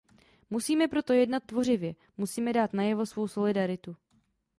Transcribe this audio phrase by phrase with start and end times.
[0.49, 3.95] Musíme proto jednat tvořivě; musíme dát najevo svou solidaritu.